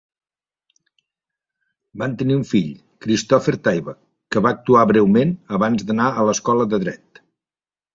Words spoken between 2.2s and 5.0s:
tenir un fill, Christopher Tayback, que va actuar